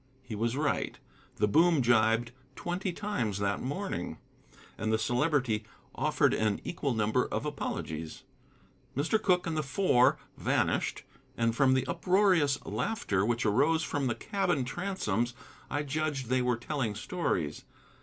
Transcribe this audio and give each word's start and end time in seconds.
He 0.23 0.33
was 0.33 0.57
right. 0.57 0.97
The 1.35 1.47
boom 1.47 1.83
gybed 1.83 2.29
twenty 2.55 2.91
times 2.91 3.37
that 3.37 3.61
morning, 3.61 4.17
and 4.75 4.91
the 4.91 4.97
Celebrity 4.97 5.63
offered 5.93 6.33
an 6.33 6.59
equal 6.63 6.95
number 6.95 7.27
of 7.27 7.45
apologies. 7.45 8.23
Mr. 8.97 9.21
Cooke 9.21 9.45
and 9.45 9.55
the 9.55 9.61
Four 9.61 10.17
vanished, 10.37 11.03
and 11.37 11.55
from 11.55 11.75
the 11.75 11.85
uproarious 11.85 12.57
laughter 12.65 13.23
which 13.23 13.45
arose 13.45 13.83
from 13.83 14.07
the 14.07 14.15
cabin 14.15 14.65
transoms 14.65 15.35
I 15.69 15.83
judged 15.83 16.29
they 16.29 16.41
were 16.41 16.57
telling 16.57 16.95
stories. 16.95 17.63